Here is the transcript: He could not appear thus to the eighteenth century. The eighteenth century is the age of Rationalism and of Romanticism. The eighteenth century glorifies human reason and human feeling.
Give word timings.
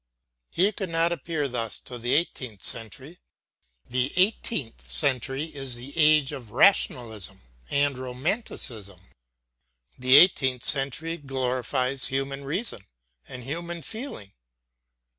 He 0.49 0.71
could 0.71 0.89
not 0.89 1.11
appear 1.11 1.47
thus 1.47 1.79
to 1.81 1.99
the 1.99 2.15
eighteenth 2.15 2.63
century. 2.63 3.19
The 3.87 4.11
eighteenth 4.15 4.89
century 4.89 5.43
is 5.55 5.75
the 5.75 5.95
age 5.95 6.31
of 6.31 6.49
Rationalism 6.49 7.43
and 7.69 7.93
of 7.93 7.99
Romanticism. 7.99 8.99
The 9.99 10.17
eighteenth 10.17 10.63
century 10.63 11.17
glorifies 11.17 12.07
human 12.07 12.45
reason 12.45 12.87
and 13.27 13.43
human 13.43 13.83
feeling. 13.83 14.33